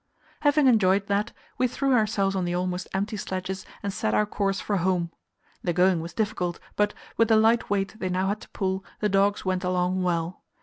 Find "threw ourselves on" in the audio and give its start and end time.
1.67-2.43